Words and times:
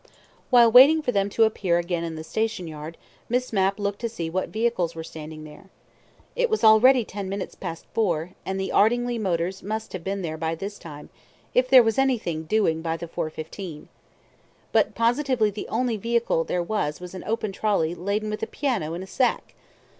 While 0.49 0.71
waiting 0.71 1.03
for 1.03 1.11
them 1.11 1.29
to 1.29 1.43
appear 1.43 1.77
again 1.77 2.03
in 2.03 2.15
the 2.15 2.23
station 2.23 2.67
yard, 2.67 2.97
Miss 3.29 3.53
Mapp 3.53 3.77
looked 3.77 3.99
to 4.01 4.09
see 4.09 4.31
what 4.31 4.49
vehicles 4.49 4.95
were 4.95 5.03
standing 5.03 5.43
there. 5.43 5.69
It 6.35 6.49
was 6.49 6.63
already 6.63 7.05
ten 7.05 7.29
minutes 7.29 7.53
past 7.53 7.85
four, 7.93 8.31
and 8.43 8.59
the 8.59 8.71
Ardingly 8.71 9.19
motors 9.19 9.61
must 9.61 9.93
have 9.93 10.03
been 10.03 10.23
there 10.23 10.37
by 10.37 10.55
this 10.55 10.79
time, 10.79 11.09
if 11.53 11.67
there 11.69 11.83
was 11.83 11.99
anything 11.99 12.45
"doing" 12.45 12.81
by 12.81 12.97
the 12.97 13.07
4.15. 13.07 13.89
But 14.71 14.95
positively 14.95 15.51
the 15.51 15.67
only 15.67 15.97
vehicle 15.97 16.45
there 16.45 16.63
was 16.63 16.99
an 17.13 17.23
open 17.25 17.51
trolly 17.51 17.93
laden 17.93 18.31
with 18.31 18.41
a 18.41 18.47
piano 18.47 18.95
in 18.95 19.03
a 19.03 19.07
sack. 19.07 19.53